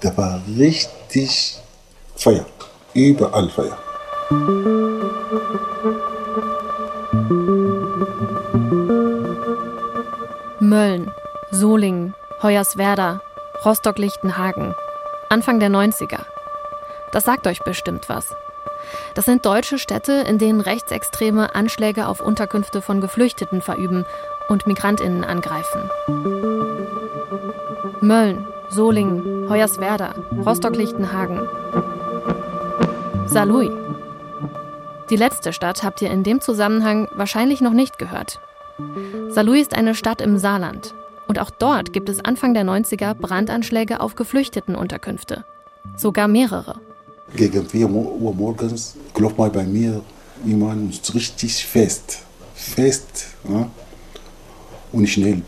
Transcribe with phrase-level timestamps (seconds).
[0.00, 1.58] Da war richtig
[2.16, 2.46] Feuer.
[2.94, 3.76] Überall Feuer.
[10.60, 11.10] Mölln,
[11.50, 13.20] Solingen, Hoyerswerda,
[13.64, 14.74] Rostock-Lichtenhagen.
[15.28, 16.20] Anfang der 90er.
[17.12, 18.34] Das sagt euch bestimmt was.
[19.14, 24.06] Das sind deutsche Städte, in denen Rechtsextreme Anschläge auf Unterkünfte von Geflüchteten verüben
[24.48, 25.90] und Migrantinnen angreifen.
[28.00, 30.14] Mölln, Solingen, Hoyerswerda,
[30.46, 31.40] Rostock-Lichtenhagen.
[33.26, 33.70] Saarlouis.
[35.10, 38.38] Die letzte Stadt habt ihr in dem Zusammenhang wahrscheinlich noch nicht gehört.
[39.30, 40.94] Saarlouis ist eine Stadt im Saarland.
[41.26, 45.44] Und auch dort gibt es Anfang der 90er Brandanschläge auf Geflüchtetenunterkünfte.
[45.96, 46.76] Sogar mehrere.
[47.34, 50.00] Gegen 4 Uhr morgens klopft mal bei mir
[50.44, 52.20] jemand richtig fest.
[52.54, 53.34] Fest.
[53.48, 53.68] Ja?
[54.92, 55.42] Und schnell.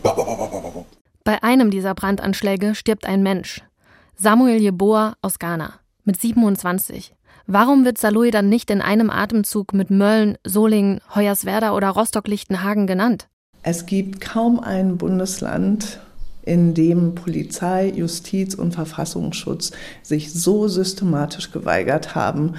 [1.25, 3.61] Bei einem dieser Brandanschläge stirbt ein Mensch.
[4.17, 7.15] Samuel Jeboa aus Ghana mit 27.
[7.47, 13.29] Warum wird Saarlouis dann nicht in einem Atemzug mit Mölln, Solingen, Hoyerswerda oder Rostock-Lichtenhagen genannt?
[13.61, 16.01] Es gibt kaum ein Bundesland,
[16.45, 19.71] in dem Polizei, Justiz und Verfassungsschutz
[20.01, 22.55] sich so systematisch geweigert haben,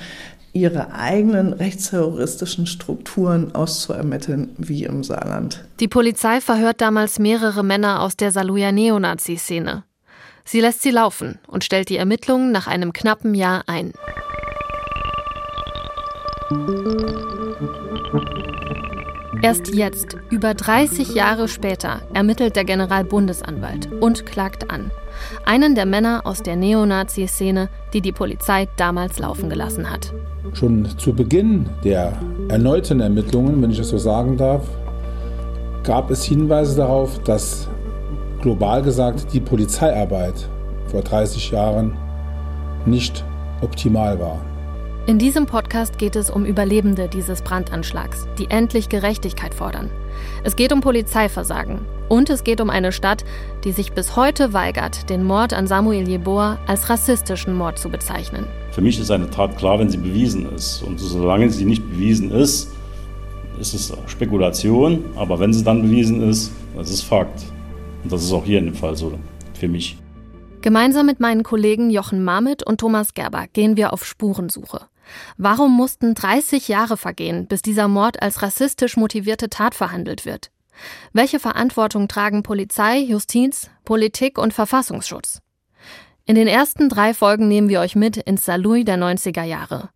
[0.54, 5.64] ihre eigenen rechtsterroristischen Strukturen auszuermitteln wie im Saarland.
[5.80, 9.84] Die Polizei verhört damals mehrere Männer aus der Saarlouier Neonazi-Szene.
[10.44, 13.92] Sie lässt sie laufen und stellt die Ermittlungen nach einem knappen Jahr ein.
[19.42, 24.90] Erst jetzt, über 30 Jahre später, ermittelt der Generalbundesanwalt und klagt an.
[25.44, 30.12] Einen der Männer aus der Neonazi-Szene, die die Polizei damals laufen gelassen hat.
[30.52, 32.12] Schon zu Beginn der
[32.48, 34.66] erneuten Ermittlungen, wenn ich das so sagen darf,
[35.82, 37.68] gab es Hinweise darauf, dass
[38.40, 40.48] global gesagt die Polizeiarbeit
[40.86, 41.96] vor 30 Jahren
[42.86, 43.24] nicht
[43.62, 44.40] optimal war.
[45.06, 49.90] In diesem Podcast geht es um Überlebende dieses Brandanschlags, die endlich Gerechtigkeit fordern.
[50.44, 53.24] Es geht um Polizeiversagen und es geht um eine Stadt,
[53.64, 58.46] die sich bis heute weigert, den Mord an Samuel Jeboa als rassistischen Mord zu bezeichnen.
[58.72, 60.82] Für mich ist eine Tat klar, wenn sie bewiesen ist.
[60.82, 62.72] Und solange sie nicht bewiesen ist,
[63.60, 65.04] ist es Spekulation.
[65.16, 67.44] Aber wenn sie dann bewiesen ist, das ist Fakt.
[68.02, 69.12] Und das ist auch hier in dem Fall so
[69.54, 69.96] für mich.
[70.60, 74.86] Gemeinsam mit meinen Kollegen Jochen Marmit und Thomas Gerber gehen wir auf Spurensuche.
[75.36, 80.50] Warum mussten 30 Jahre vergehen, bis dieser Mord als rassistisch motivierte Tat verhandelt wird?
[81.12, 85.40] Welche Verantwortung tragen Polizei, Justiz, Politik und Verfassungsschutz?
[86.26, 89.90] In den ersten drei Folgen nehmen wir euch mit ins Saarlouis der 90er Jahre.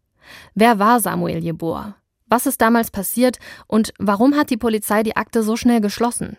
[0.54, 1.96] Wer war Samuel Jeboa?
[2.26, 6.36] Was ist damals passiert und warum hat die Polizei die Akte so schnell geschlossen?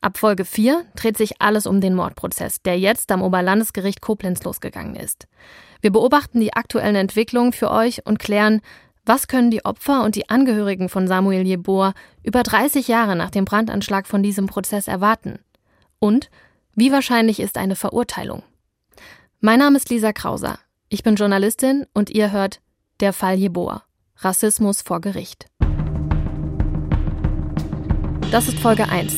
[0.00, 4.94] Ab Folge 4 dreht sich alles um den Mordprozess, der jetzt am Oberlandesgericht Koblenz losgegangen
[4.94, 5.26] ist.
[5.80, 8.60] Wir beobachten die aktuellen Entwicklungen für euch und klären,
[9.06, 11.94] was können die Opfer und die Angehörigen von Samuel Jeboa
[12.24, 15.38] über 30 Jahre nach dem Brandanschlag von diesem Prozess erwarten?
[16.00, 16.28] Und
[16.74, 18.42] wie wahrscheinlich ist eine Verurteilung?
[19.40, 20.58] Mein Name ist Lisa Krauser.
[20.88, 22.60] Ich bin Journalistin und ihr hört
[23.00, 23.84] Der Fall Jeboa.
[24.18, 25.46] Rassismus vor Gericht.
[28.32, 29.14] Das ist Folge 1.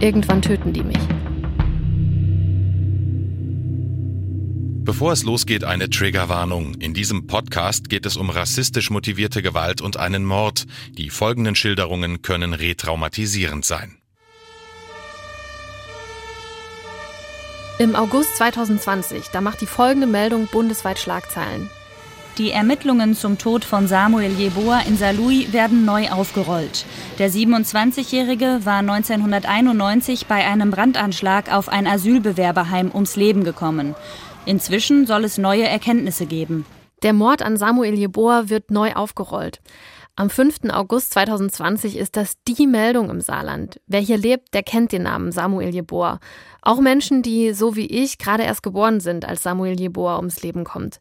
[0.00, 1.17] Irgendwann töten die mich.
[4.88, 6.76] Bevor es losgeht, eine Triggerwarnung.
[6.76, 10.64] In diesem Podcast geht es um rassistisch motivierte Gewalt und einen Mord.
[10.92, 13.98] Die folgenden Schilderungen können retraumatisierend sein.
[17.78, 21.68] Im August 2020, da macht die folgende Meldung bundesweit Schlagzeilen.
[22.38, 26.86] Die Ermittlungen zum Tod von Samuel Jeboa in Saarlouis werden neu aufgerollt.
[27.18, 33.96] Der 27-Jährige war 1991 bei einem Brandanschlag auf ein Asylbewerberheim ums Leben gekommen.
[34.46, 36.64] Inzwischen soll es neue Erkenntnisse geben.
[37.02, 39.60] Der Mord an Samuel Jeboa wird neu aufgerollt.
[40.16, 40.70] Am 5.
[40.70, 43.80] August 2020 ist das die Meldung im Saarland.
[43.86, 46.18] Wer hier lebt, der kennt den Namen Samuel Jeboa.
[46.60, 50.64] Auch Menschen, die, so wie ich, gerade erst geboren sind, als Samuel Jeboa ums Leben
[50.64, 50.98] kommt.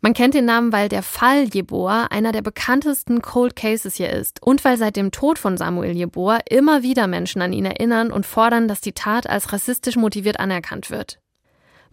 [0.00, 4.42] Man kennt den Namen, weil der Fall Jeboa einer der bekanntesten Cold Cases hier ist
[4.42, 8.24] und weil seit dem Tod von Samuel Jeboa immer wieder Menschen an ihn erinnern und
[8.24, 11.18] fordern, dass die Tat als rassistisch motiviert anerkannt wird.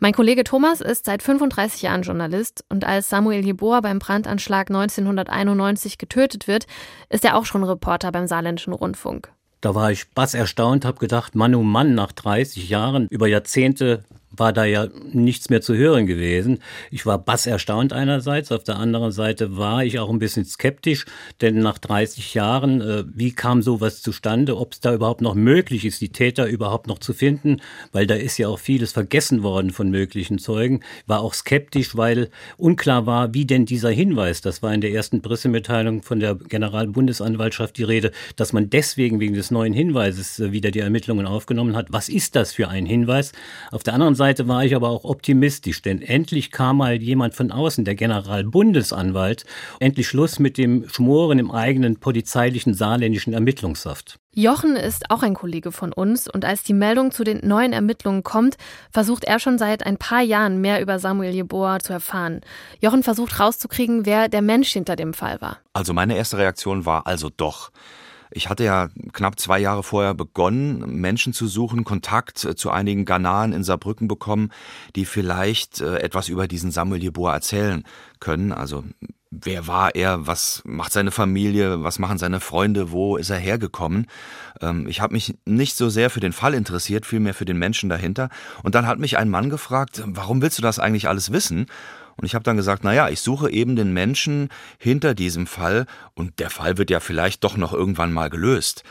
[0.03, 5.97] Mein Kollege Thomas ist seit 35 Jahren Journalist und als Samuel Jeboa beim Brandanschlag 1991
[5.97, 6.65] getötet wird,
[7.07, 9.31] ist er auch schon Reporter beim Saarländischen Rundfunk.
[9.61, 14.03] Da war ich bass erstaunt, habe gedacht, Mann, oh Mann, nach 30 Jahren, über Jahrzehnte
[14.35, 16.59] war da ja nichts mehr zu hören gewesen.
[16.91, 21.06] Ich war bass erstaunt einerseits, auf der anderen Seite war ich auch ein bisschen skeptisch,
[21.41, 25.85] denn nach 30 Jahren, äh, wie kam sowas zustande, ob es da überhaupt noch möglich
[25.85, 29.71] ist, die Täter überhaupt noch zu finden, weil da ist ja auch vieles vergessen worden
[29.71, 34.74] von möglichen Zeugen, war auch skeptisch, weil unklar war, wie denn dieser Hinweis, das war
[34.74, 39.74] in der ersten Pressemitteilung von der Generalbundesanwaltschaft die Rede, dass man deswegen wegen des neuen
[39.74, 41.88] Hinweises äh, wieder die Ermittlungen aufgenommen hat.
[41.91, 43.31] Was ist das für ein Hinweis?
[43.71, 47.34] Auf der anderen Seite Seite war ich aber auch optimistisch, denn endlich kam mal jemand
[47.36, 49.44] von außen, der Generalbundesanwalt,
[49.81, 54.20] endlich Schluss mit dem Schmoren im eigenen polizeilichen saarländischen Ermittlungssaft.
[54.34, 58.24] Jochen ist auch ein Kollege von uns und als die Meldung zu den neuen Ermittlungen
[58.24, 58.56] kommt,
[58.92, 62.40] versucht er schon seit ein paar Jahren mehr über Samuel Jeboa zu erfahren.
[62.80, 65.58] Jochen versucht rauszukriegen, wer der Mensch hinter dem Fall war.
[65.74, 67.72] Also meine erste Reaktion war also doch.
[68.33, 73.06] Ich hatte ja knapp zwei Jahre vorher begonnen, Menschen zu suchen, Kontakt äh, zu einigen
[73.06, 74.51] Ghanaren in Saarbrücken bekommen,
[74.95, 77.83] die vielleicht äh, etwas über diesen Samuel Jeboa erzählen
[78.19, 78.51] können.
[78.51, 78.83] Also
[79.41, 84.07] wer war er, was macht seine Familie, was machen seine Freunde, wo ist er hergekommen.
[84.62, 87.89] Ähm, ich habe mich nicht so sehr für den Fall interessiert, vielmehr für den Menschen
[87.89, 88.29] dahinter.
[88.63, 91.68] Und dann hat mich ein Mann gefragt, warum willst du das eigentlich alles wissen?
[92.18, 96.39] Und ich habe dann gesagt, naja, ich suche eben den Menschen hinter diesem Fall und
[96.39, 98.83] der Fall wird ja vielleicht doch noch irgendwann mal gelöst.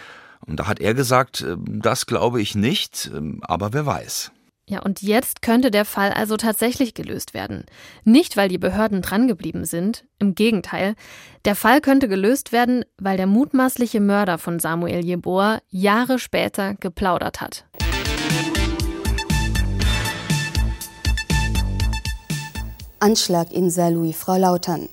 [0.44, 4.32] Und da hat er gesagt, äh, das glaube ich nicht, ähm, aber wer weiß.
[4.68, 7.64] Ja, und jetzt könnte der Fall also tatsächlich gelöst werden.
[8.04, 10.94] Nicht, weil die Behörden drangeblieben sind, im Gegenteil.
[11.44, 17.40] Der Fall könnte gelöst werden, weil der mutmaßliche Mörder von Samuel Jeboa Jahre später geplaudert
[17.40, 17.66] hat.
[23.02, 24.88] Anschlag in Saarlouis, Frau Lautern.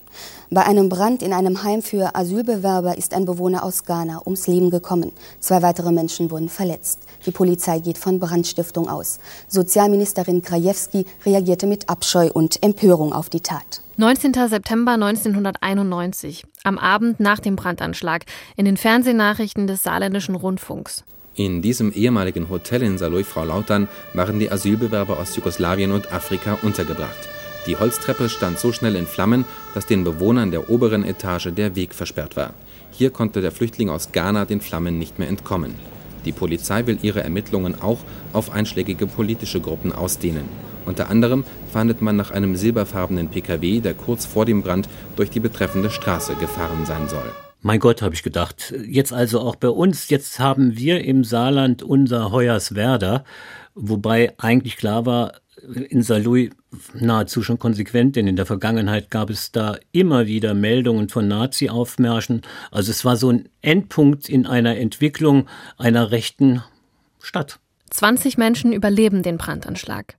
[0.49, 4.71] Bei einem Brand in einem Heim für Asylbewerber ist ein Bewohner aus Ghana ums Leben
[4.71, 5.11] gekommen.
[5.39, 7.01] Zwei weitere Menschen wurden verletzt.
[7.27, 9.19] Die Polizei geht von Brandstiftung aus.
[9.47, 13.83] Sozialministerin Krajewski reagierte mit Abscheu und Empörung auf die Tat.
[13.97, 14.33] 19.
[14.49, 21.03] September 1991, am Abend nach dem Brandanschlag, in den Fernsehnachrichten des saarländischen Rundfunks.
[21.35, 26.57] In diesem ehemaligen Hotel in Saarlouis, Frau Lautern, waren die Asylbewerber aus Jugoslawien und Afrika
[26.63, 27.38] untergebracht.
[27.69, 29.45] Die Holztreppe stand so schnell in Flammen,
[29.75, 32.55] dass den Bewohnern der oberen Etage der Weg versperrt war.
[32.89, 35.75] Hier konnte der Flüchtling aus Ghana den Flammen nicht mehr entkommen.
[36.25, 37.99] Die Polizei will ihre Ermittlungen auch
[38.33, 40.45] auf einschlägige politische Gruppen ausdehnen.
[40.87, 45.39] Unter anderem fahndet man nach einem silberfarbenen Pkw, der kurz vor dem Brand durch die
[45.39, 47.48] betreffende Straße gefahren sein soll.
[47.61, 48.73] Mein Gott, habe ich gedacht.
[48.85, 50.09] Jetzt also auch bei uns.
[50.09, 53.25] Jetzt haben wir im Saarland unser Hoyerswerda,
[53.75, 55.33] wobei eigentlich klar war,
[55.89, 56.51] in Saarlouis
[56.93, 62.43] nahezu schon konsequent, denn in der Vergangenheit gab es da immer wieder Meldungen von Nazi-Aufmärschen.
[62.71, 65.47] Also es war so ein Endpunkt in einer Entwicklung
[65.77, 66.63] einer rechten
[67.21, 67.59] Stadt.
[67.89, 70.15] 20 Menschen überleben den Brandanschlag.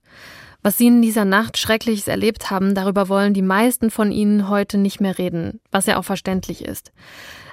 [0.63, 4.77] Was sie in dieser Nacht Schreckliches erlebt haben, darüber wollen die meisten von ihnen heute
[4.77, 6.91] nicht mehr reden, was ja auch verständlich ist.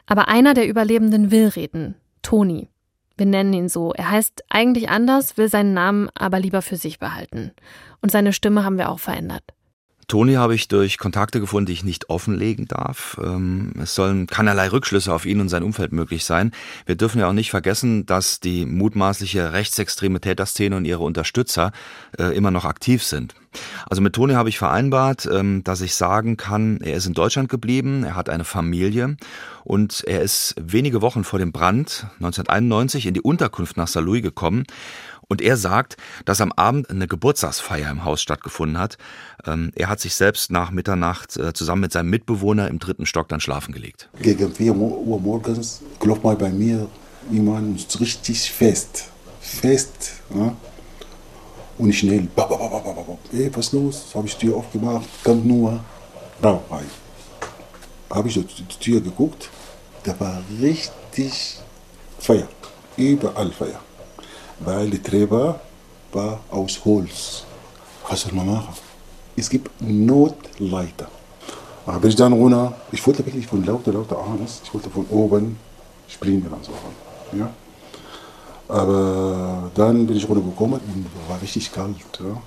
[0.06, 2.68] Aber einer der Überlebenden will reden, Toni.
[3.16, 3.92] Wir nennen ihn so.
[3.94, 7.52] Er heißt eigentlich anders, will seinen Namen aber lieber für sich behalten.
[8.00, 9.42] Und seine Stimme haben wir auch verändert.
[10.08, 13.20] Toni habe ich durch Kontakte gefunden, die ich nicht offenlegen darf.
[13.22, 16.52] Ähm, es sollen keinerlei Rückschlüsse auf ihn und sein Umfeld möglich sein.
[16.86, 21.72] Wir dürfen ja auch nicht vergessen, dass die mutmaßliche rechtsextreme Täterszene und ihre Unterstützer
[22.18, 23.34] äh, immer noch aktiv sind.
[23.88, 27.48] Also mit Toni habe ich vereinbart, ähm, dass ich sagen kann, er ist in Deutschland
[27.48, 29.16] geblieben, er hat eine Familie
[29.64, 34.64] und er ist wenige Wochen vor dem Brand 1991 in die Unterkunft nach Saarlouis gekommen
[35.28, 38.96] und er sagt, dass am Abend eine Geburtstagsfeier im Haus stattgefunden hat.
[39.46, 43.28] Ähm, er hat sich selbst nach Mitternacht äh, zusammen mit seinem Mitbewohner im dritten Stock
[43.28, 44.08] dann schlafen gelegt.
[44.20, 46.88] Gegen 4 Uhr morgens klopft mal bei mir
[47.30, 49.10] jemand richtig fest.
[49.40, 50.12] Fest.
[50.34, 50.56] Ja?
[51.78, 52.28] Und schnell.
[53.30, 54.06] Hey, was los?
[54.14, 55.06] Habe ich die Tür aufgemacht.
[55.24, 55.80] Kommt nur
[56.42, 56.90] Rauch rein.
[58.10, 59.48] Habe ich die Tür geguckt.
[60.02, 61.58] Da war richtig
[62.18, 62.48] Feuer.
[62.96, 63.80] Überall Feuer
[64.60, 65.60] weil die Treppe
[66.12, 67.44] war aus Holz.
[68.08, 68.74] Was soll man machen?
[69.36, 71.08] Es gibt Notleiter.
[71.86, 72.74] Da bin ich dann runter.
[72.92, 75.58] Ich wollte wirklich von lauter, lauter Angst, ich wollte von oben
[76.08, 76.72] springen und so.
[77.36, 77.50] Ja?
[78.68, 81.96] Aber dann bin ich runtergekommen und war richtig kalt.
[82.20, 82.42] Ja?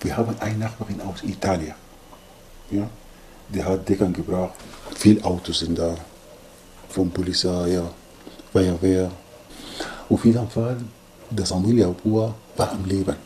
[0.00, 1.74] Wir haben eine Nachbarin aus Italien.
[2.70, 2.88] Ja?
[3.48, 4.54] Die hat Deckern gebracht.
[4.94, 5.94] Viele Autos sind da.
[6.88, 7.90] Von Polizei, ja,
[8.52, 9.10] Feuerwehr.
[10.08, 10.78] Auf jeden Fall,
[11.30, 13.16] der Samuel Jabua war am Leben.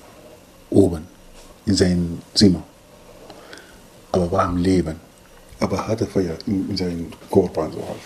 [0.71, 1.07] Oben,
[1.67, 2.63] in seinem Zimmer.
[4.11, 4.97] Aber war am Leben.
[5.61, 8.01] Aber hatte Feuer in, in seinem Körper und so halt.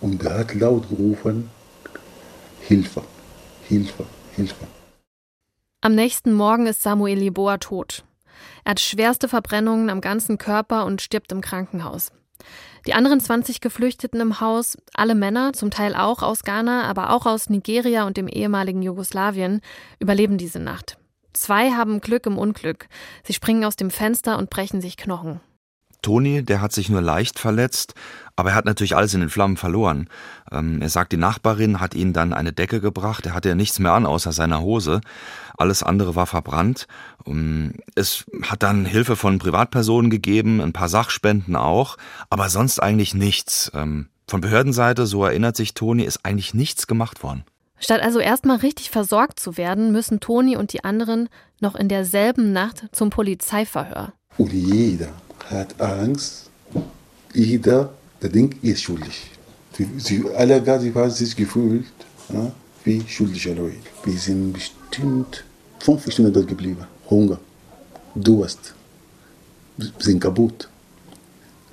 [0.00, 1.48] Und er hat laut gerufen,
[2.66, 3.02] Hilfe,
[3.68, 4.66] Hilfe, Hilfe.
[5.82, 8.04] Am nächsten Morgen ist Samuel Jeboa tot.
[8.64, 12.10] Er hat schwerste Verbrennungen am ganzen Körper und stirbt im Krankenhaus.
[12.86, 17.26] Die anderen 20 Geflüchteten im Haus, alle Männer, zum Teil auch aus Ghana, aber auch
[17.26, 19.60] aus Nigeria und dem ehemaligen Jugoslawien,
[19.98, 20.96] überleben diese Nacht.
[21.34, 22.88] Zwei haben Glück im Unglück.
[23.24, 25.40] Sie springen aus dem Fenster und brechen sich Knochen.
[26.04, 27.94] Toni, der hat sich nur leicht verletzt,
[28.36, 30.08] aber er hat natürlich alles in den Flammen verloren.
[30.52, 33.78] Ähm, er sagt, die Nachbarin hat ihn dann eine Decke gebracht, er hatte ja nichts
[33.78, 35.00] mehr an außer seiner Hose.
[35.56, 36.86] Alles andere war verbrannt.
[37.26, 41.96] Ähm, es hat dann Hilfe von Privatpersonen gegeben, ein paar Sachspenden auch,
[42.28, 43.72] aber sonst eigentlich nichts.
[43.74, 47.44] Ähm, von Behördenseite, so erinnert sich Toni, ist eigentlich nichts gemacht worden.
[47.78, 51.28] Statt also erstmal richtig versorgt zu werden, müssen Toni und die anderen
[51.60, 54.12] noch in derselben Nacht zum Polizeiverhör.
[54.36, 55.08] Und jeder
[55.50, 56.50] hat Angst,
[57.32, 59.30] jeder, der denkt, ist schuldig.
[59.98, 61.86] Sie alle haben sich gefühlt
[62.32, 62.52] ja,
[62.84, 63.76] wie schuldige Leute.
[64.04, 65.44] Wir sind bestimmt
[65.80, 66.86] fünf Stunden dort geblieben.
[67.10, 67.38] Hunger,
[68.14, 68.74] Durst,
[69.98, 70.68] sind kaputt,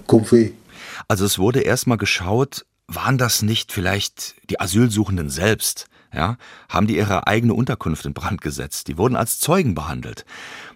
[0.08, 0.52] Kopfweh.
[1.08, 5.88] Also es wurde erstmal geschaut, waren das nicht vielleicht die Asylsuchenden selbst?
[6.14, 6.38] Ja,
[6.70, 8.88] haben die ihre eigene Unterkunft in Brand gesetzt.
[8.88, 10.26] Die wurden als Zeugen behandelt.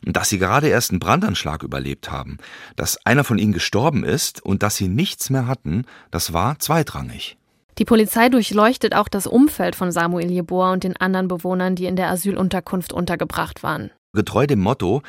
[0.06, 2.38] Und dass sie gerade erst einen Brandanschlag überlebt haben,
[2.76, 7.38] dass einer von ihnen gestorben ist und dass sie nichts mehr hatten, das war zweitrangig.
[7.78, 11.98] Die Polizei durchleuchtet auch das Umfeld von Samuel Jeboa und den anderen Bewohnern, die in
[11.98, 13.92] der Asylunterkunft untergebracht waren.
[14.14, 15.02] Getreu dem Motto,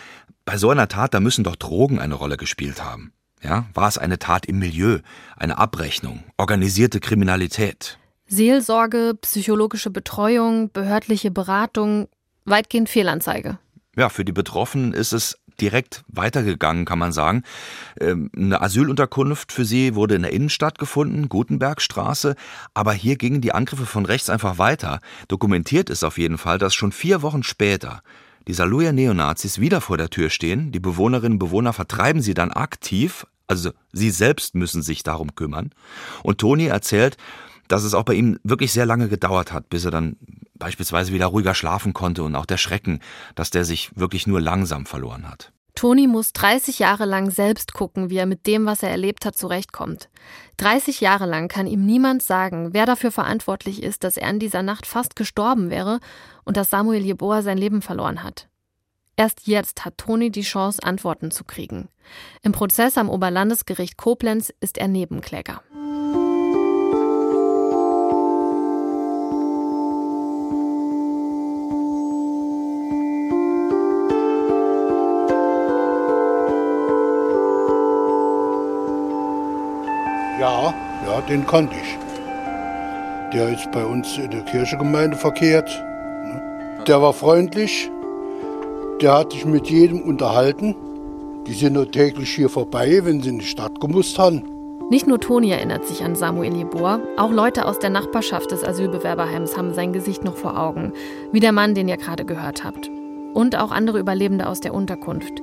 [0.45, 3.13] bei so einer Tat, da müssen doch Drogen eine Rolle gespielt haben.
[3.43, 4.99] Ja, war es eine Tat im Milieu,
[5.37, 7.99] eine Abrechnung, organisierte Kriminalität.
[8.27, 12.09] Seelsorge, psychologische Betreuung, behördliche Beratung,
[12.45, 13.59] weitgehend Fehlanzeige.
[13.97, 17.43] Ja, für die Betroffenen ist es direkt weitergegangen, kann man sagen.
[17.99, 22.37] Ähm, eine Asylunterkunft für sie wurde in der Innenstadt gefunden, Gutenbergstraße,
[22.75, 25.01] aber hier gingen die Angriffe von rechts einfach weiter.
[25.29, 28.03] Dokumentiert ist auf jeden Fall, dass schon vier Wochen später
[28.49, 32.53] die Saluja Neonazis wieder vor der Tür stehen, die Bewohnerinnen und Bewohner vertreiben sie dann
[32.53, 35.71] aktiv, also sie selbst müssen sich darum kümmern.
[36.23, 37.17] Und Toni erzählt,
[37.69, 40.17] dass es auch bei ihm wirklich sehr lange gedauert hat, bis er dann
[40.55, 43.01] beispielsweise wieder ruhiger schlafen konnte und auch der Schrecken,
[43.35, 45.53] dass der sich wirklich nur langsam verloren hat.
[45.77, 49.37] Toni muss 30 Jahre lang selbst gucken, wie er mit dem, was er erlebt hat,
[49.37, 50.09] zurechtkommt.
[50.57, 54.63] 30 Jahre lang kann ihm niemand sagen, wer dafür verantwortlich ist, dass er in dieser
[54.63, 56.01] Nacht fast gestorben wäre
[56.45, 58.49] und dass Samuel Jeboa sein Leben verloren hat.
[59.17, 61.89] Erst jetzt hat Toni die Chance, Antworten zu kriegen.
[62.43, 65.63] Im Prozess am Oberlandesgericht Koblenz ist er Nebenkläger.
[80.39, 80.75] Ja,
[81.07, 81.99] ja, den kannte ich.
[83.33, 85.69] Der ist bei uns in der Kirchengemeinde verkehrt.
[86.25, 86.85] Ne?
[86.87, 87.91] Der war freundlich,
[89.01, 90.75] der hat sich mit jedem unterhalten.
[91.47, 94.43] Die sind nur täglich hier vorbei, wenn sie in die Stadt gemusst haben.
[94.91, 99.57] Nicht nur Toni erinnert sich an Samuel Jeboa, auch Leute aus der Nachbarschaft des Asylbewerberheims
[99.57, 100.93] haben sein Gesicht noch vor Augen,
[101.33, 102.91] wie der Mann, den ihr gerade gehört habt.
[103.35, 105.43] Und auch andere Überlebende aus der Unterkunft.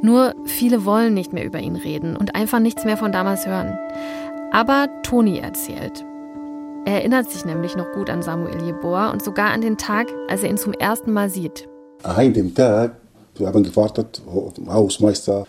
[0.00, 3.78] Nur viele wollen nicht mehr über ihn reden und einfach nichts mehr von damals hören.
[4.50, 6.04] Aber Toni erzählt.
[6.86, 10.42] Er erinnert sich nämlich noch gut an Samuel Jeboa und sogar an den Tag, als
[10.42, 11.68] er ihn zum ersten Mal sieht.
[12.02, 12.96] An dem Tag,
[13.36, 14.22] wir haben gewartet,
[14.66, 15.46] Hausmeister,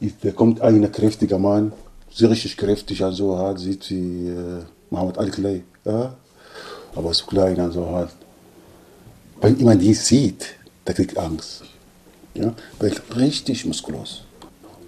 [0.00, 1.72] da kommt ein kräftiger Mann,
[2.10, 6.14] sehr richtig kräftig, also halt, sieht wie äh, Mohammed Al-Klay, ja?
[6.94, 8.10] aber so klein, also halt.
[9.42, 10.54] Wenn jemand ihn sieht,
[10.86, 11.64] der kriegt Angst.
[12.34, 12.54] Ja?
[12.78, 14.22] Weil richtig muskulös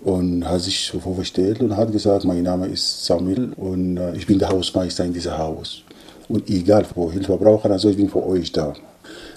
[0.05, 4.27] und hat sich so vorgestellt und hat gesagt, mein Name ist Samuel und äh, ich
[4.27, 5.83] bin der Hausmeister in diesem Haus.
[6.29, 8.75] Und egal, wo Hilfe brauchen, also ich bin für euch da.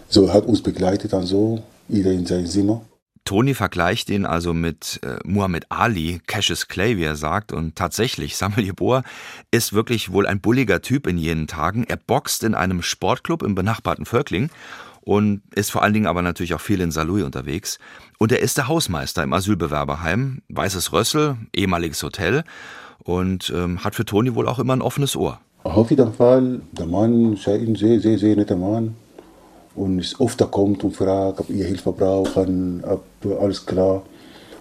[0.09, 2.81] So hat uns begleitet, also jeder in sein Zimmer.
[3.24, 7.51] Tony vergleicht ihn also mit äh, Muhammad Ali, Cassius Clay, wie er sagt.
[7.51, 9.03] Und tatsächlich, Samuel Jeboa
[9.51, 11.83] ist wirklich wohl ein bulliger Typ in jenen Tagen.
[11.86, 14.50] Er boxt in einem Sportclub im benachbarten Völkling
[15.07, 17.79] und ist vor allen Dingen aber natürlich auch viel in Saarlouis unterwegs.
[18.17, 22.43] Und er ist der Hausmeister im Asylbewerberheim, Weißes Rössel, ehemaliges Hotel
[23.05, 25.39] und ähm, hat für Toni wohl auch immer ein offenes Ohr.
[25.63, 28.95] Auf jeden Fall, der Mann ist ein sehr, sehr, sehr netter Mann
[29.75, 33.05] und ist oft da kommt und fragt, ob ihr Hilfe brauchen, ob
[33.39, 34.03] alles klar.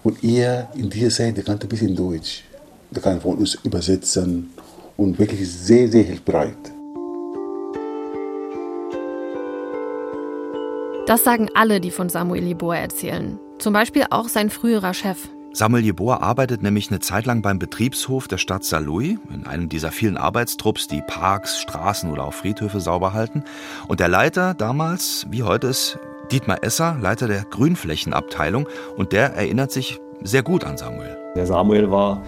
[0.03, 2.45] Und er in dieser Zeit, der kann ein bisschen Deutsch.
[2.91, 4.49] Der kann von uns übersetzen
[4.95, 6.55] und wirklich sehr, sehr hilfreich.
[11.07, 13.39] Das sagen alle, die von Samuel Jeboa erzählen.
[13.59, 15.29] Zum Beispiel auch sein früherer Chef.
[15.53, 19.91] Samuel Jeboa arbeitet nämlich eine Zeit lang beim Betriebshof der Stadt Saarlouis, in einem dieser
[19.91, 23.45] vielen Arbeitstrupps, die Parks, Straßen oder auch Friedhöfe sauber halten.
[23.87, 25.97] Und der Leiter damals, wie heute, ist
[26.29, 31.17] Dietmar Esser, Leiter der Grünflächenabteilung, und der erinnert sich sehr gut an Samuel.
[31.37, 32.21] Der Samuel war,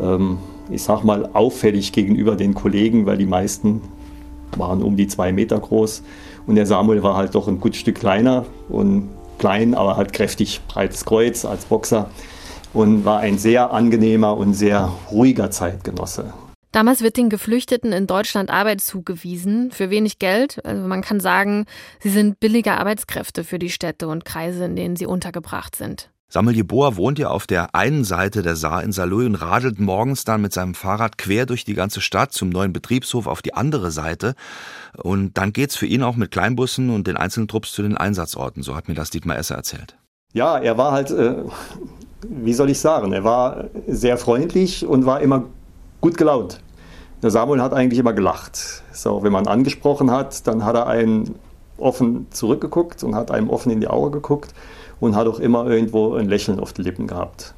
[0.00, 0.38] ähm,
[0.70, 3.82] ich sag mal, auffällig gegenüber den Kollegen, weil die meisten
[4.56, 6.04] waren um die zwei Meter groß.
[6.46, 9.08] Und der Samuel war halt doch ein gutes Stück kleiner und
[9.38, 12.10] klein, aber halt kräftig, breites Kreuz als Boxer
[12.72, 16.32] und war ein sehr angenehmer und sehr ruhiger Zeitgenosse.
[16.72, 20.64] Damals wird den Geflüchteten in Deutschland Arbeit zugewiesen, für wenig Geld.
[20.64, 21.66] Also man kann sagen,
[22.00, 26.10] sie sind billige Arbeitskräfte für die Städte und Kreise, in denen sie untergebracht sind.
[26.32, 30.24] Samuel Jeboa wohnt ja auf der einen Seite der Saar in Saarlouis und radelt morgens
[30.24, 33.90] dann mit seinem Fahrrad quer durch die ganze Stadt zum neuen Betriebshof auf die andere
[33.90, 34.34] Seite.
[34.96, 38.62] Und dann geht's für ihn auch mit Kleinbussen und den einzelnen Trupps zu den Einsatzorten.
[38.62, 39.98] So hat mir das Dietmar Esser erzählt.
[40.32, 41.34] Ja, er war halt, äh,
[42.22, 45.44] wie soll ich sagen, er war sehr freundlich und war immer
[46.00, 46.62] gut gelaunt.
[47.22, 48.82] Der Samuel hat eigentlich immer gelacht.
[48.90, 51.34] So, wenn man angesprochen hat, dann hat er einen
[51.76, 54.54] offen zurückgeguckt und hat einem offen in die Augen geguckt
[55.02, 57.54] und hat auch immer irgendwo ein Lächeln auf den Lippen gehabt.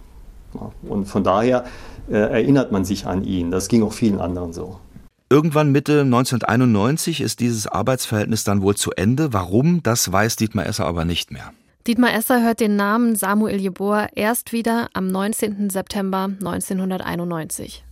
[0.83, 1.65] Und von daher
[2.09, 3.51] äh, erinnert man sich an ihn.
[3.51, 4.79] Das ging auch vielen anderen so.
[5.29, 9.35] Irgendwann Mitte 1991 ist dieses Arbeitsverhältnis dann wohl zu Ende.
[9.35, 11.53] Warum, das weiß Dietmar Esser aber nicht mehr.
[11.87, 15.69] Dietmar Esser hört den Namen Samuel Jeboer erst wieder am 19.
[15.69, 17.85] September 1991.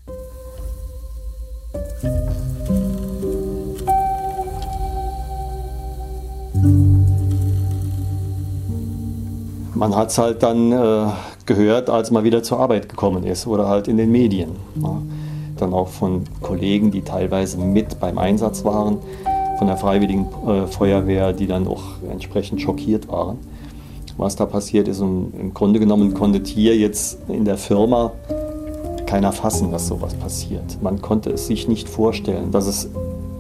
[9.82, 11.06] man hat es halt dann äh,
[11.44, 14.50] gehört, als man wieder zur Arbeit gekommen ist oder halt in den Medien.
[14.80, 15.02] Ja.
[15.56, 18.98] Dann auch von Kollegen, die teilweise mit beim Einsatz waren,
[19.58, 23.38] von der Freiwilligen äh, Feuerwehr, die dann auch entsprechend schockiert waren,
[24.16, 25.00] was da passiert ist.
[25.00, 28.12] Und im Grunde genommen konnte hier jetzt in der Firma
[29.06, 30.80] keiner fassen, dass sowas passiert.
[30.80, 32.88] Man konnte es sich nicht vorstellen, dass es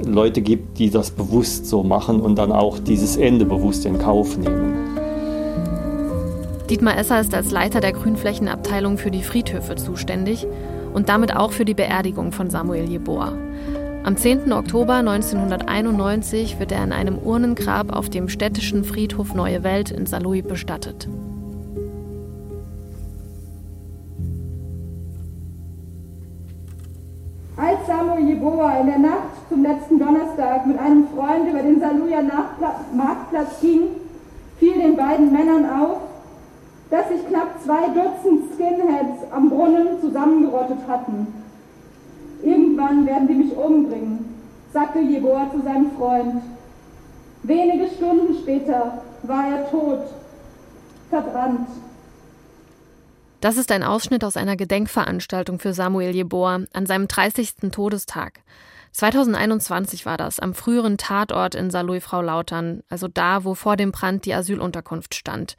[0.04, 4.36] Leute gibt, die das bewusst so machen und dann auch dieses Ende bewusst in Kauf
[4.36, 4.81] nehmen.
[6.72, 10.46] Dietmar Esser ist als Leiter der Grünflächenabteilung für die Friedhöfe zuständig
[10.94, 13.34] und damit auch für die Beerdigung von Samuel Jeboa.
[14.04, 14.50] Am 10.
[14.54, 20.44] Oktober 1991 wird er in einem Urnengrab auf dem städtischen Friedhof Neue Welt in Saarlouis
[20.44, 21.10] bestattet.
[27.58, 32.22] Als Samuel Jeboa in der Nacht zum letzten Donnerstag mit einem Freund über den Saarlouier
[32.96, 33.88] Marktplatz ging,
[34.58, 36.11] fiel den beiden Männern auf,
[36.92, 41.26] dass sich knapp zwei Dutzend Skinheads am Brunnen zusammengerottet hatten.
[42.42, 44.42] Irgendwann werden sie mich umbringen,
[44.74, 46.42] sagte Jeboa zu seinem Freund.
[47.44, 50.02] Wenige Stunden später war er tot,
[51.08, 51.68] verbrannt.
[53.40, 57.70] Das ist ein Ausschnitt aus einer Gedenkveranstaltung für Samuel Jeboa an seinem 30.
[57.72, 58.40] Todestag.
[58.92, 64.26] 2021 war das, am früheren Tatort in Saarlouis-Frau Lautern, also da, wo vor dem Brand
[64.26, 65.56] die Asylunterkunft stand.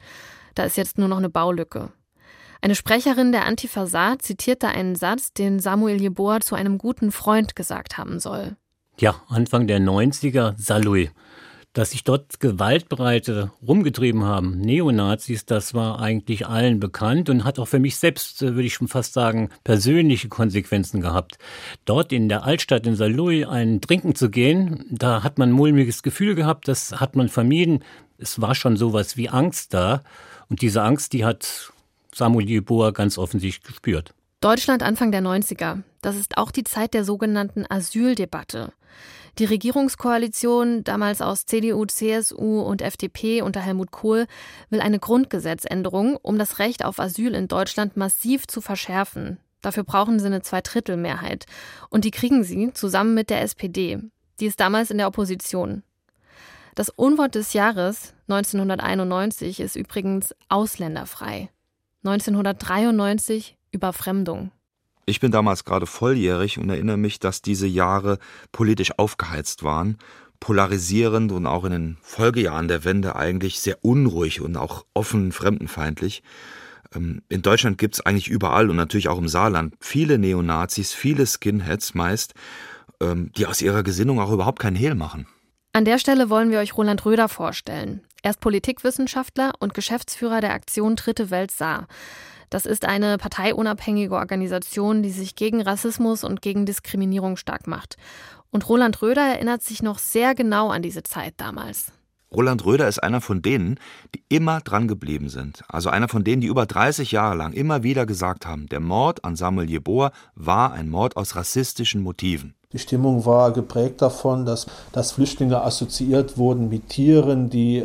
[0.54, 1.90] Da ist jetzt nur noch eine Baulücke.
[2.64, 7.56] Eine Sprecherin der Antifa Saar zitierte einen Satz, den Samuel Jeboa zu einem guten Freund
[7.56, 8.56] gesagt haben soll.
[8.98, 11.10] Ja, Anfang der 90er, Salui.
[11.74, 17.66] Dass sich dort Gewaltbereite rumgetrieben haben, Neonazis, das war eigentlich allen bekannt und hat auch
[17.66, 21.36] für mich selbst, äh, würde ich schon fast sagen, persönliche Konsequenzen gehabt.
[21.84, 26.04] Dort in der Altstadt in Saarlouis einen trinken zu gehen, da hat man ein mulmiges
[26.04, 27.82] Gefühl gehabt, das hat man vermieden.
[28.16, 30.02] Es war schon sowas wie Angst da.
[30.48, 31.72] Und diese Angst, die hat
[32.14, 34.14] Samuel Jeboa ganz offensichtlich gespürt.
[34.40, 35.82] Deutschland Anfang der 90er.
[36.02, 38.72] Das ist auch die Zeit der sogenannten Asyldebatte.
[39.38, 44.26] Die Regierungskoalition, damals aus CDU, CSU und FDP unter Helmut Kohl,
[44.70, 49.38] will eine Grundgesetzänderung, um das Recht auf Asyl in Deutschland massiv zu verschärfen.
[49.60, 51.46] Dafür brauchen sie eine Zweidrittelmehrheit.
[51.88, 53.98] Und die kriegen sie zusammen mit der SPD.
[54.40, 55.82] Die ist damals in der Opposition.
[56.74, 61.50] Das Unwort des Jahres 1991 ist übrigens ausländerfrei.
[62.02, 64.50] 1993 Überfremdung.
[65.06, 68.18] Ich bin damals gerade volljährig und erinnere mich, dass diese Jahre
[68.50, 69.98] politisch aufgeheizt waren,
[70.40, 76.24] polarisierend und auch in den Folgejahren der Wende eigentlich sehr unruhig und auch offen fremdenfeindlich.
[76.92, 81.24] Ähm, in Deutschland gibt es eigentlich überall und natürlich auch im Saarland viele Neonazis, viele
[81.26, 82.34] Skinheads meist,
[83.00, 85.28] ähm, die aus ihrer Gesinnung auch überhaupt keinen Hehl machen.
[85.76, 88.00] An der Stelle wollen wir euch Roland Röder vorstellen.
[88.22, 91.88] Er ist Politikwissenschaftler und Geschäftsführer der Aktion Dritte Welt Saar.
[92.48, 97.96] Das ist eine parteiunabhängige Organisation, die sich gegen Rassismus und gegen Diskriminierung stark macht.
[98.52, 101.90] Und Roland Röder erinnert sich noch sehr genau an diese Zeit damals.
[102.34, 103.78] Roland Röder ist einer von denen,
[104.14, 105.62] die immer dran geblieben sind.
[105.68, 109.24] Also einer von denen, die über 30 Jahre lang immer wieder gesagt haben, der Mord
[109.24, 112.54] an Samuel Jeboa war ein Mord aus rassistischen Motiven.
[112.72, 117.84] Die Stimmung war geprägt davon, dass, dass Flüchtlinge assoziiert wurden mit Tieren, die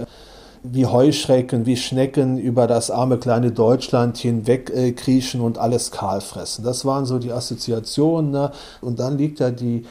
[0.63, 6.21] wie Heuschrecken, wie Schnecken über das arme kleine Deutschland hinweg äh, kriechen und alles kahl
[6.21, 6.63] fressen.
[6.65, 8.31] Das waren so die Assoziationen.
[8.31, 8.51] Ne?
[8.81, 9.85] Und dann liegt da die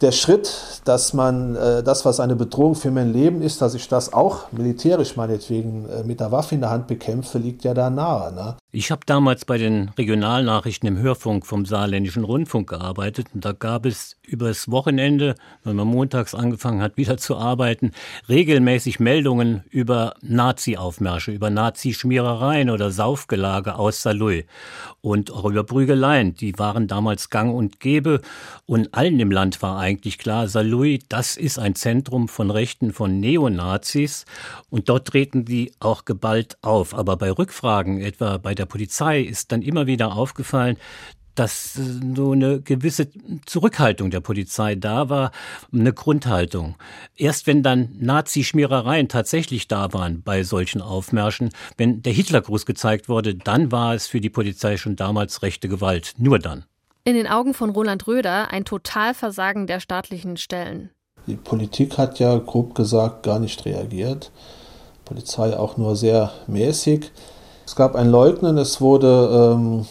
[0.00, 3.88] der Schritt, dass man äh, das, was eine Bedrohung für mein Leben ist, dass ich
[3.88, 7.90] das auch militärisch meinetwegen äh, mit der Waffe in der Hand bekämpfe, liegt ja da
[7.90, 8.32] nahe.
[8.32, 8.56] Ne?
[8.72, 13.84] Ich habe damals bei den Regionalnachrichten im Hörfunk vom Saarländischen Rundfunk gearbeitet und da gab
[13.84, 17.90] es übers Wochenende, wenn man montags angefangen hat, wieder zu arbeiten,
[18.28, 24.44] regelmäßig Meldungen über Nazi-Aufmärsche, über Nazi-Schmierereien oder Saufgelage aus Saarlouis
[25.00, 26.36] und auch über Prügeleien.
[26.36, 28.20] Die waren damals gang und gäbe
[28.66, 33.18] und allen im Land war eigentlich klar, Saarlouis, das ist ein Zentrum von Rechten von
[33.18, 34.26] Neonazis
[34.68, 36.94] und dort treten die auch geballt auf.
[36.94, 40.76] Aber bei Rückfragen, etwa bei der Polizei ist dann immer wieder aufgefallen,
[41.34, 43.08] dass so eine gewisse
[43.46, 45.30] Zurückhaltung der Polizei da war,
[45.72, 46.74] eine Grundhaltung.
[47.16, 53.34] Erst wenn dann Nazi-Schmierereien tatsächlich da waren bei solchen Aufmärschen, wenn der Hitlergruß gezeigt wurde,
[53.34, 56.12] dann war es für die Polizei schon damals rechte Gewalt.
[56.18, 56.64] Nur dann.
[57.04, 60.90] In den Augen von Roland Röder ein Totalversagen der staatlichen Stellen.
[61.26, 64.30] Die Politik hat ja grob gesagt gar nicht reagiert.
[65.06, 67.10] Polizei auch nur sehr mäßig.
[67.70, 69.86] Es gab ein Leugnen, es wurde ähm,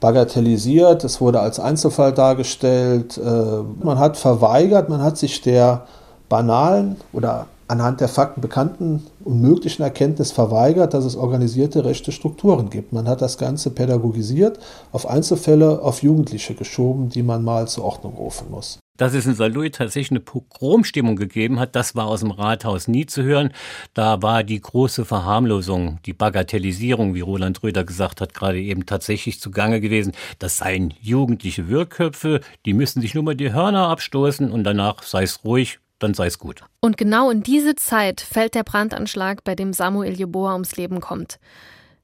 [0.00, 3.16] bagatellisiert, es wurde als Einzelfall dargestellt.
[3.16, 5.86] Äh, man hat verweigert, man hat sich der
[6.28, 12.70] banalen oder anhand der Fakten bekannten und möglichen Erkenntnis verweigert, dass es organisierte rechte Strukturen
[12.70, 12.92] gibt.
[12.92, 14.58] Man hat das Ganze pädagogisiert,
[14.90, 18.79] auf Einzelfälle, auf Jugendliche geschoben, die man mal zur Ordnung rufen muss.
[19.00, 23.06] Dass es in Saarlouis tatsächlich eine Pogromstimmung gegeben hat, das war aus dem Rathaus nie
[23.06, 23.50] zu hören.
[23.94, 29.40] Da war die große Verharmlosung, die Bagatellisierung, wie Roland Röder gesagt hat, gerade eben tatsächlich
[29.40, 30.12] zugange gewesen.
[30.38, 35.22] Das seien jugendliche Wirrköpfe, die müssen sich nur mal die Hörner abstoßen und danach sei
[35.22, 36.62] es ruhig, dann sei es gut.
[36.80, 41.38] Und genau in diese Zeit fällt der Brandanschlag, bei dem Samuel Jeboa ums Leben kommt.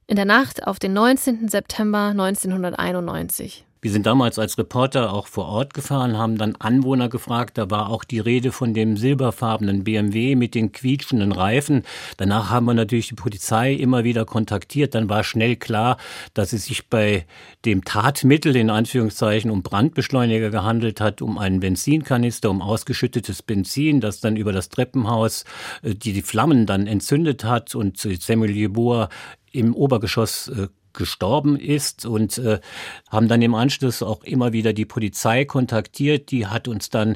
[0.07, 1.47] In der Nacht auf den 19.
[1.47, 3.66] September 1991.
[3.81, 7.57] Wir sind damals als Reporter auch vor Ort gefahren, haben dann Anwohner gefragt.
[7.57, 11.83] Da war auch die Rede von dem silberfarbenen BMW mit den quietschenden Reifen.
[12.17, 14.95] Danach haben wir natürlich die Polizei immer wieder kontaktiert.
[14.95, 15.97] Dann war schnell klar,
[16.33, 17.25] dass es sich bei
[17.65, 24.19] dem Tatmittel in Anführungszeichen um Brandbeschleuniger gehandelt hat, um einen Benzinkanister, um ausgeschüttetes Benzin, das
[24.21, 25.45] dann über das Treppenhaus
[25.83, 29.09] äh, die, die Flammen dann entzündet hat und Samuel Jeboa
[29.51, 32.59] im Obergeschoss äh, gestorben ist und äh,
[33.09, 36.31] haben dann im Anschluss auch immer wieder die Polizei kontaktiert.
[36.31, 37.15] Die hat uns dann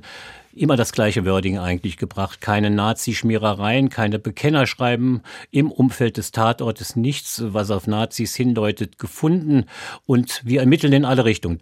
[0.53, 2.41] immer das gleiche Wording eigentlich gebracht.
[2.41, 9.65] Keine Nazi-Schmierereien, keine Bekennerschreiben im Umfeld des Tatortes, nichts, was auf Nazis hindeutet, gefunden.
[10.05, 11.61] Und wir ermitteln in alle Richtungen.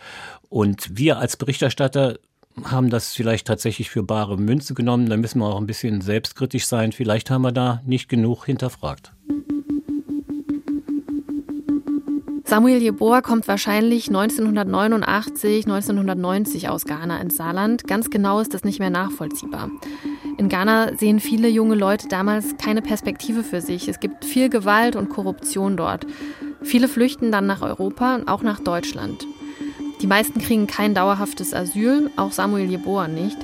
[0.50, 2.20] Und wir als Berichterstatter
[2.64, 5.10] haben das vielleicht tatsächlich für bare Münze genommen.
[5.10, 6.92] Da müssen wir auch ein bisschen selbstkritisch sein.
[6.92, 9.14] Vielleicht haben wir da nicht genug hinterfragt.
[12.50, 17.86] Samuel Jeboa kommt wahrscheinlich 1989, 1990 aus Ghana ins Saarland.
[17.86, 19.70] Ganz genau ist das nicht mehr nachvollziehbar.
[20.40, 23.88] In Ghana sehen viele junge Leute damals keine Perspektive für sich.
[23.88, 26.08] Es gibt viel Gewalt und Korruption dort.
[26.64, 29.28] Viele flüchten dann nach Europa und auch nach Deutschland.
[30.02, 33.38] Die meisten kriegen kein dauerhaftes Asyl, auch Samuel Jeboa nicht.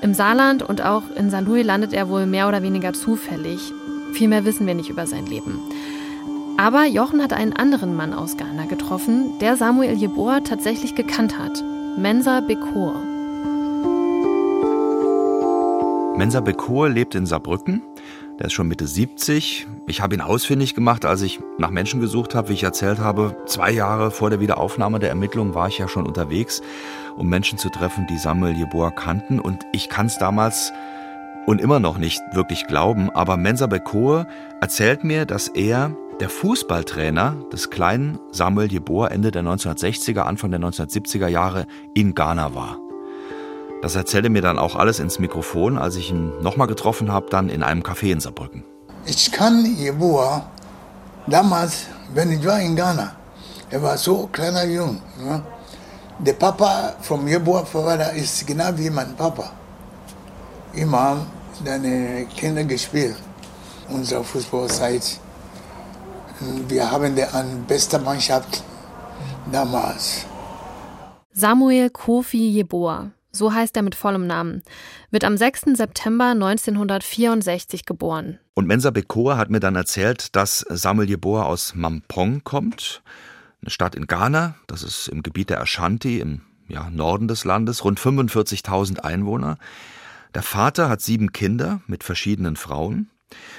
[0.00, 3.60] Im Saarland und auch in Saarlouis landet er wohl mehr oder weniger zufällig.
[4.14, 5.60] Viel mehr wissen wir nicht über sein Leben.
[6.60, 11.64] Aber Jochen hat einen anderen Mann aus Ghana getroffen, der Samuel Jeboa tatsächlich gekannt hat.
[11.96, 12.96] Mensa Bekor.
[16.18, 17.80] Mensa Bekor lebt in Saarbrücken.
[18.38, 19.68] Der ist schon Mitte 70.
[19.86, 23.34] Ich habe ihn ausfindig gemacht, als ich nach Menschen gesucht habe, wie ich erzählt habe.
[23.46, 26.60] Zwei Jahre vor der Wiederaufnahme der Ermittlungen war ich ja schon unterwegs,
[27.16, 29.40] um Menschen zu treffen, die Samuel Jeboa kannten.
[29.40, 30.74] Und ich kann es damals
[31.46, 33.08] und immer noch nicht wirklich glauben.
[33.08, 34.26] Aber Mensa Bekor
[34.60, 40.60] erzählt mir, dass er der Fußballtrainer des kleinen Samuel Jeboa Ende der 1960er, Anfang der
[40.60, 42.78] 1970er Jahre in Ghana war.
[43.80, 47.48] Das erzählte mir dann auch alles ins Mikrofon, als ich ihn nochmal getroffen habe, dann
[47.48, 48.64] in einem Café in Saarbrücken.
[49.06, 50.44] Ich kann Jeboa
[51.26, 53.16] damals, wenn ich war in Ghana,
[53.70, 55.00] er war so kleiner Jung.
[55.24, 55.42] Ja.
[56.18, 59.52] Der Papa vom Jeboa Vater ist genau wie mein Papa.
[60.74, 61.24] Immer
[61.64, 63.16] seine Kinder gespielt,
[63.88, 65.18] unsere Fußballzeit.
[66.68, 68.62] Wir haben eine beste Mannschaft
[69.52, 70.26] damals.
[71.32, 74.62] Samuel Kofi Jeboa, so heißt er mit vollem Namen,
[75.10, 75.76] wird am 6.
[75.76, 78.38] September 1964 geboren.
[78.54, 83.02] Und Mensa Bekor hat mir dann erzählt, dass Samuel Jeboa aus Mampong kommt,
[83.62, 87.84] eine Stadt in Ghana, das ist im Gebiet der Ashanti im ja, Norden des Landes,
[87.84, 89.58] rund 45.000 Einwohner.
[90.34, 93.10] Der Vater hat sieben Kinder mit verschiedenen Frauen.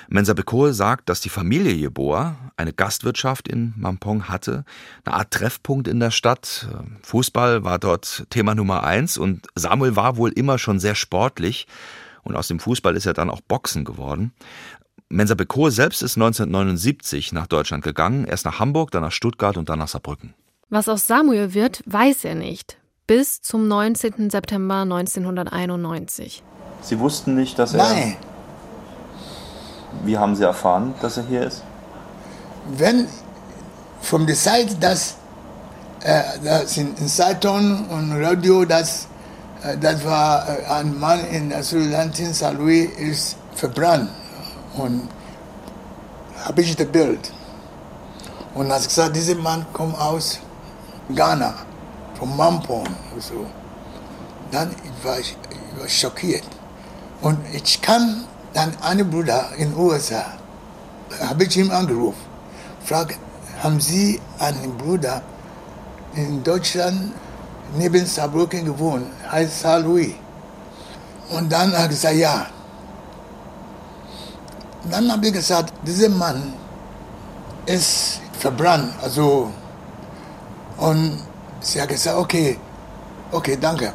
[0.10, 4.66] Mensa Bekoe sagt, dass die Familie Jeboa eine Gastwirtschaft in Mampong hatte,
[5.06, 6.68] eine Art Treffpunkt in der Stadt.
[7.04, 11.68] Fußball war dort Thema Nummer eins und Samuel war wohl immer schon sehr sportlich
[12.24, 14.34] und aus dem Fußball ist er dann auch Boxen geworden.
[15.10, 19.70] Mensa Bekoe selbst ist 1979 nach Deutschland gegangen, erst nach Hamburg, dann nach Stuttgart und
[19.70, 20.34] dann nach Saarbrücken.
[20.70, 22.78] Was aus Samuel wird, weiß er nicht.
[23.08, 24.30] Bis zum 19.
[24.30, 26.44] September 1991.
[26.82, 27.84] Sie wussten nicht, dass er.
[27.84, 28.16] Nein.
[30.04, 31.64] Wie haben Sie erfahren, dass er hier ist?
[32.78, 33.08] Wenn
[34.02, 35.16] von der Seite, dass
[36.02, 39.08] äh, das in, in Zeitung und Radio, dass
[39.64, 42.54] äh, das war äh, ein Mann in Asylantin St.
[42.54, 44.10] Louis ist verbrannt
[44.78, 45.08] und
[46.44, 47.32] habe ich das Bild
[48.56, 50.40] und hat gesagt, dieser Mann kommt aus
[51.14, 51.54] Ghana,
[52.18, 52.88] von Mampon
[53.20, 53.46] so.
[54.52, 54.72] Dann
[55.04, 56.44] war ich, ich war schockiert
[57.22, 60.26] und ich kann dann einen Bruder in den USA,
[61.20, 62.20] habe ich ihm angerufen,
[62.84, 63.16] frage,
[63.62, 65.22] haben Sie einen Bruder
[66.16, 67.14] in Deutschland
[67.78, 70.14] neben Saarbrücken gewohnt, heißt Saar Louis.
[71.30, 72.48] Und dann hat er gesagt, ja.
[74.90, 76.54] Dann habe ich gesagt, dieser Mann
[77.66, 79.52] ist verbrannt, also
[80.78, 81.20] und
[81.62, 82.58] sie hat gesagt, okay,
[83.32, 83.94] okay, danke.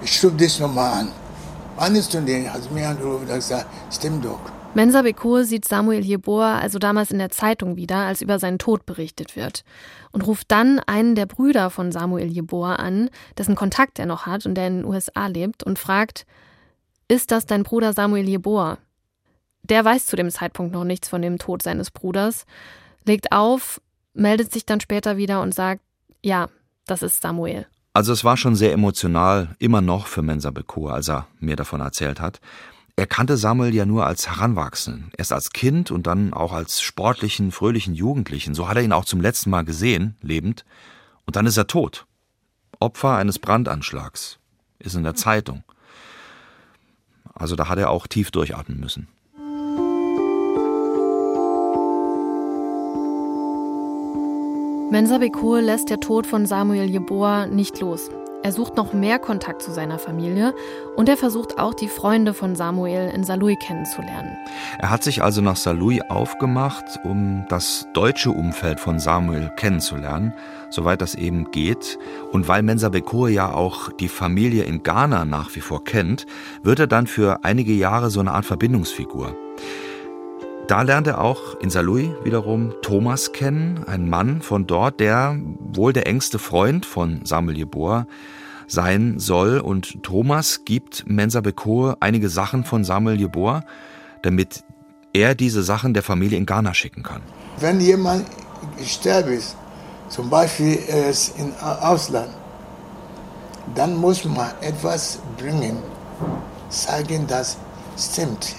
[0.00, 1.23] Ich rufe dich nochmal an.
[3.90, 4.40] Stimmt doch.
[4.74, 8.86] Mensa Bekur sieht Samuel Jeboa also damals in der Zeitung wieder, als über seinen Tod
[8.86, 9.64] berichtet wird.
[10.10, 13.08] Und ruft dann einen der Brüder von Samuel Jeboa an,
[13.38, 16.26] dessen Kontakt er noch hat und der in den USA lebt, und fragt,
[17.06, 18.78] ist das dein Bruder Samuel Jeboa?
[19.62, 22.44] Der weiß zu dem Zeitpunkt noch nichts von dem Tod seines Bruders,
[23.04, 23.80] legt auf,
[24.12, 25.82] meldet sich dann später wieder und sagt,
[26.20, 26.48] ja,
[26.86, 27.66] das ist Samuel.
[27.94, 31.80] Also es war schon sehr emotional, immer noch für Mensa Bekur, als er mir davon
[31.80, 32.40] erzählt hat.
[32.96, 37.52] Er kannte Samuel ja nur als Heranwachsenden, erst als Kind und dann auch als sportlichen,
[37.52, 38.54] fröhlichen Jugendlichen.
[38.54, 40.64] So hat er ihn auch zum letzten Mal gesehen, lebend.
[41.24, 42.06] Und dann ist er tot.
[42.80, 44.38] Opfer eines Brandanschlags.
[44.80, 45.62] Ist in der Zeitung.
[47.32, 49.06] Also da hat er auch tief durchatmen müssen.
[54.94, 58.10] Mensa Bekur lässt der Tod von Samuel Jeboa nicht los.
[58.44, 60.54] Er sucht noch mehr Kontakt zu seiner Familie
[60.94, 64.36] und er versucht auch die Freunde von Samuel in Saarlouis kennenzulernen.
[64.78, 70.32] Er hat sich also nach Saarlouis aufgemacht, um das deutsche Umfeld von Samuel kennenzulernen,
[70.70, 71.98] soweit das eben geht.
[72.30, 76.24] Und weil Mensa Bekoe ja auch die Familie in Ghana nach wie vor kennt,
[76.62, 79.34] wird er dann für einige Jahre so eine Art Verbindungsfigur.
[80.66, 85.92] Da lernt er auch in Saarlouis wiederum Thomas kennen, einen Mann von dort, der wohl
[85.92, 88.06] der engste Freund von Samuel Jeboa
[88.66, 89.60] sein soll.
[89.60, 93.62] Und Thomas gibt Mensa Bekoe einige Sachen von Samuel Jeboa,
[94.22, 94.64] damit
[95.12, 97.20] er diese Sachen der Familie in Ghana schicken kann.
[97.60, 98.24] Wenn jemand
[98.78, 99.56] gestorben ist,
[100.08, 102.30] zum Beispiel er ist im Ausland,
[103.74, 105.76] dann muss man etwas bringen,
[106.70, 107.58] zeigen, dass
[107.98, 108.56] stimmt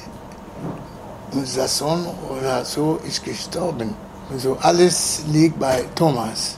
[1.36, 3.93] unser Sohn oder so ist gestorben.
[4.32, 6.58] Also alles liegt bei Thomas.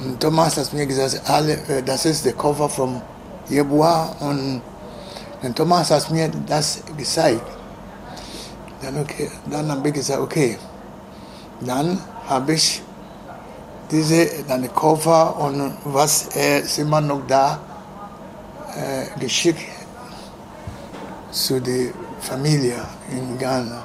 [0.00, 3.00] Und Thomas hat mir gesagt, alle, äh, das ist der Koffer von
[3.48, 4.60] Jebua und,
[5.42, 7.46] und Thomas hat mir das gezeigt.
[8.82, 10.58] Dann, okay, dann habe ich gesagt, okay.
[11.60, 11.98] Dann
[12.28, 12.82] habe ich
[13.90, 17.58] diese dann Koffer und was äh, ist immer noch da
[18.74, 19.60] äh, geschickt
[21.30, 22.76] zu der Familie
[23.10, 23.84] in Ghana.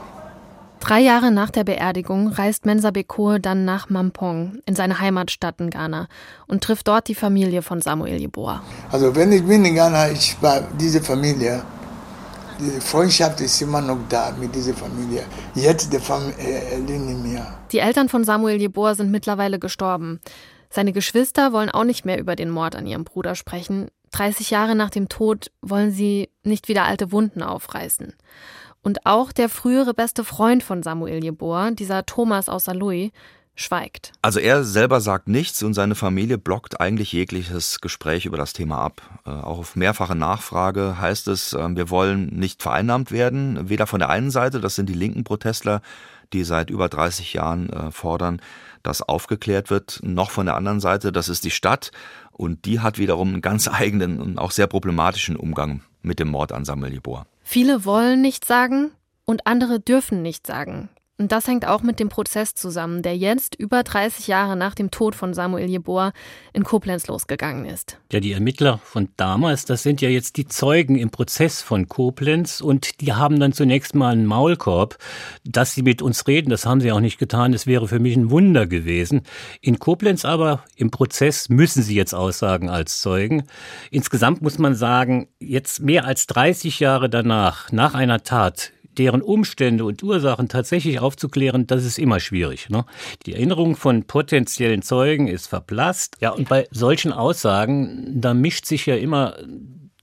[0.79, 5.69] Drei Jahre nach der Beerdigung reist Mensa Bekoe dann nach Mampong, in seine Heimatstadt in
[5.69, 6.07] Ghana,
[6.47, 8.63] und trifft dort die Familie von Samuel Jeboa.
[8.91, 11.61] Also wenn ich bin in Ghana, ich war diese Familie,
[12.59, 15.23] die Freundschaft ist immer noch da mit dieser Familie.
[15.53, 17.45] Jetzt die Familie nicht mehr.
[17.71, 20.19] Die Eltern von Samuel Jeboa sind mittlerweile gestorben.
[20.71, 23.89] Seine Geschwister wollen auch nicht mehr über den Mord an ihrem Bruder sprechen.
[24.11, 28.13] 30 Jahre nach dem Tod wollen sie nicht wieder alte Wunden aufreißen.
[28.83, 33.11] Und auch der frühere beste Freund von Samuel Jeboa, dieser Thomas aus Saarlouis,
[33.55, 34.13] schweigt.
[34.21, 38.79] Also er selber sagt nichts und seine Familie blockt eigentlich jegliches Gespräch über das Thema
[38.79, 39.01] ab.
[39.25, 43.99] Äh, auch auf mehrfache Nachfrage heißt es, äh, wir wollen nicht vereinnahmt werden, weder von
[43.99, 45.81] der einen Seite, das sind die linken Protestler,
[46.33, 48.41] die seit über 30 Jahren äh, fordern,
[48.83, 51.91] dass aufgeklärt wird, noch von der anderen Seite, das ist die Stadt
[52.41, 56.51] und die hat wiederum einen ganz eigenen und auch sehr problematischen Umgang mit dem Mord
[56.51, 57.25] an Samuel Jeboa.
[57.43, 58.91] Viele wollen nichts sagen
[59.25, 60.89] und andere dürfen nichts sagen.
[61.21, 64.89] Und das hängt auch mit dem Prozess zusammen, der jetzt über 30 Jahre nach dem
[64.89, 66.13] Tod von Samuel Jeboa
[66.51, 67.99] in Koblenz losgegangen ist.
[68.11, 72.59] Ja, die Ermittler von damals, das sind ja jetzt die Zeugen im Prozess von Koblenz
[72.59, 74.97] und die haben dann zunächst mal einen Maulkorb.
[75.43, 77.51] Dass sie mit uns reden, das haben sie auch nicht getan.
[77.51, 79.21] Das wäre für mich ein Wunder gewesen.
[79.61, 83.43] In Koblenz aber im Prozess müssen sie jetzt aussagen als Zeugen.
[83.91, 89.85] Insgesamt muss man sagen, jetzt mehr als 30 Jahre danach, nach einer Tat, deren Umstände
[89.85, 92.69] und Ursachen tatsächlich aufzuklären, das ist immer schwierig.
[92.69, 92.85] Ne?
[93.25, 96.17] Die Erinnerung von potenziellen Zeugen ist verblasst.
[96.19, 99.35] Ja, und bei solchen Aussagen, da mischt sich ja immer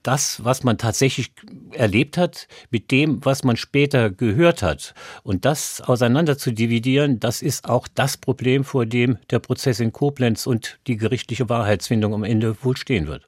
[0.02, 1.32] das, was man tatsächlich
[1.72, 4.94] erlebt hat, mit dem, was man später gehört hat.
[5.22, 9.92] Und das auseinander zu dividieren, das ist auch das Problem, vor dem der Prozess in
[9.92, 13.27] Koblenz und die gerichtliche Wahrheitsfindung am Ende wohl stehen wird.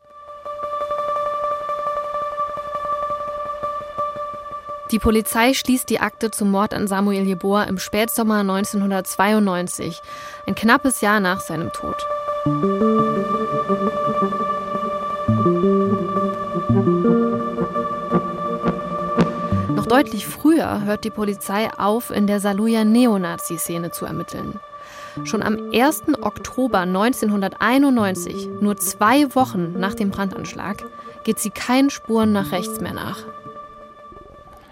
[4.90, 10.02] Die Polizei schließt die Akte zum Mord an Samuel Jeboa im Spätsommer 1992,
[10.48, 11.96] ein knappes Jahr nach seinem Tod.
[19.76, 24.58] Noch deutlich früher hört die Polizei auf, in der Saluja Neonazi-Szene zu ermitteln.
[25.22, 26.02] Schon am 1.
[26.20, 30.84] Oktober 1991, nur zwei Wochen nach dem Brandanschlag,
[31.22, 33.24] geht sie keinen Spuren nach rechts mehr nach.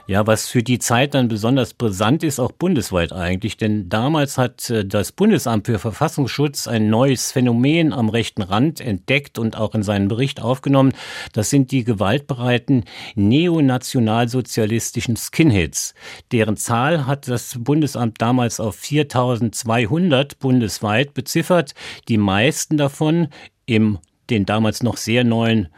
[0.08, 4.70] Ja, was für die Zeit dann besonders brisant ist, auch bundesweit eigentlich, denn damals hat
[4.70, 9.82] äh, das Bundesamt für Verfassungsschutz ein neues Phänomen am rechten Rand entdeckt und auch in
[9.82, 10.94] seinen Bericht aufgenommen.
[11.34, 12.84] Das sind die gewaltbereiten
[13.16, 15.92] neonationalsozialistischen Skinheads.
[16.32, 21.74] Deren Zahl hat das Bundesamt damals auf 4200 bundesweit beziffert.
[22.08, 23.28] Die meisten davon
[23.66, 23.98] im
[24.30, 25.68] den damals noch sehr neuen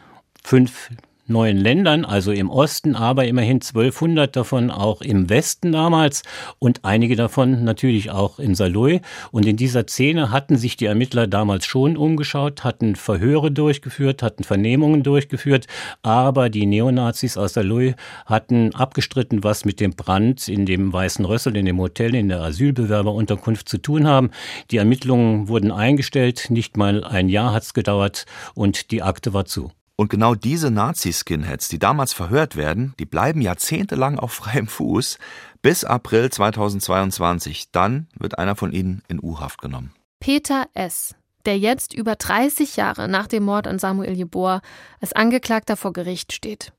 [0.45, 0.89] fünf
[1.31, 6.23] neuen Ländern, also im Osten, aber immerhin 1200 davon auch im Westen damals
[6.59, 9.01] und einige davon natürlich auch in Saloy.
[9.31, 14.45] Und in dieser Szene hatten sich die Ermittler damals schon umgeschaut, hatten Verhöre durchgeführt, hatten
[14.45, 15.67] Vernehmungen durchgeführt,
[16.03, 17.95] aber die Neonazis aus Saloy
[18.27, 22.41] hatten abgestritten, was mit dem Brand in dem Weißen Rössel, in dem Hotel, in der
[22.41, 24.31] Asylbewerberunterkunft zu tun haben.
[24.71, 29.45] Die Ermittlungen wurden eingestellt, nicht mal ein Jahr hat es gedauert und die Akte war
[29.45, 29.71] zu.
[30.01, 35.19] Und genau diese Nazi-Skinheads, die damals verhört werden, die bleiben jahrzehntelang auf freiem Fuß
[35.61, 37.71] bis April 2022.
[37.71, 39.93] Dann wird einer von ihnen in U-Haft genommen.
[40.19, 44.63] Peter S., der jetzt über 30 Jahre nach dem Mord an Samuel Jeboa
[45.03, 46.73] als Angeklagter vor Gericht steht.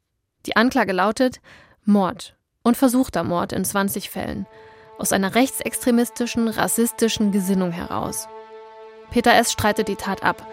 [0.48, 1.42] Die Anklage lautet
[1.86, 4.48] Mord und versuchter Mord in 20 Fällen
[4.98, 8.28] aus einer rechtsextremistischen, rassistischen Gesinnung heraus.
[9.12, 9.52] Peter S.
[9.52, 10.48] streitet die Tat ab.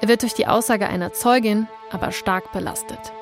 [0.00, 3.12] Er wird durch die Aussage einer Zeugin aber stark belastet.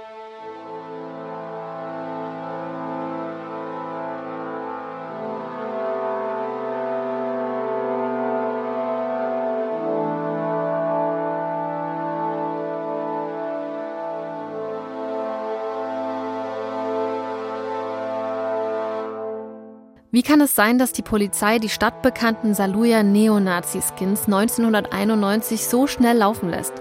[20.10, 26.48] Wie kann es sein, dass die Polizei die stadtbekannten Saluja Neonazi-Skins 1991 so schnell laufen
[26.48, 26.72] lässt?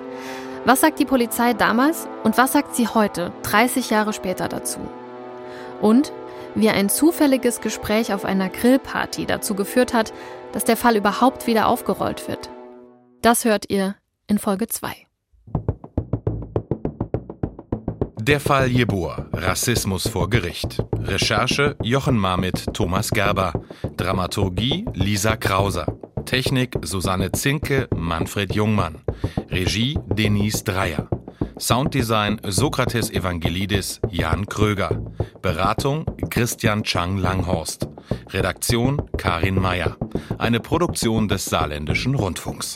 [0.64, 4.80] Was sagt die Polizei damals und was sagt sie heute, 30 Jahre später dazu?
[5.82, 6.14] Und
[6.56, 10.14] wie ein zufälliges Gespräch auf einer Grillparty dazu geführt hat,
[10.54, 12.50] dass der Fall überhaupt wieder aufgerollt wird.
[13.22, 13.96] Das hört ihr
[14.28, 15.07] in Folge 2.
[18.28, 20.84] Der Fall Jeboa, Rassismus vor Gericht.
[21.00, 23.54] Recherche Jochen Marmit, Thomas Gerber.
[23.96, 25.86] Dramaturgie Lisa Krauser.
[26.26, 28.96] Technik Susanne Zinke, Manfred Jungmann.
[29.50, 31.08] Regie Denise Dreier.
[31.58, 35.02] Sounddesign Sokrates Evangelidis, Jan Kröger.
[35.42, 37.88] Beratung Christian Chang Langhorst.
[38.32, 39.96] Redaktion Karin Meyer.
[40.38, 42.76] Eine Produktion des Saarländischen Rundfunks.